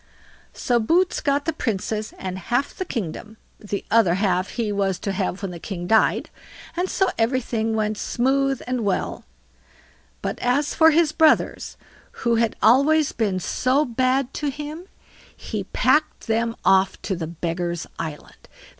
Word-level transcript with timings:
So 0.55 0.79
Boots 0.79 1.21
got 1.21 1.45
the 1.45 1.53
Princess 1.53 2.11
and 2.17 2.39
half 2.39 2.73
the 2.75 2.85
kingdom—the 2.85 3.85
other 3.91 4.15
half 4.15 4.49
he 4.49 4.71
was 4.71 4.97
to 4.97 5.11
have 5.11 5.43
when 5.43 5.51
the 5.51 5.59
king 5.59 5.85
died; 5.85 6.31
and 6.75 6.89
so 6.89 7.11
everything 7.19 7.75
went 7.75 7.99
smooth 7.99 8.63
and 8.65 8.81
well; 8.83 9.25
but 10.23 10.39
as 10.39 10.73
for 10.73 10.89
his 10.89 11.11
brothers, 11.11 11.77
who 12.25 12.37
had 12.37 12.55
always 12.63 13.11
been 13.11 13.39
so 13.39 13.85
bad 13.85 14.33
to 14.33 14.49
him, 14.49 14.87
he 15.37 15.65
packed 15.65 16.25
them 16.25 16.55
off 16.65 16.99
to 17.03 17.15
the 17.15 17.27
Beggars' 17.27 17.85
island. 17.99 18.47